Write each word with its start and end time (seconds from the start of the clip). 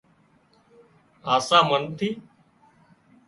هاسا 1.29 1.59
منَ 1.69 1.83
ٿِي 1.97 2.09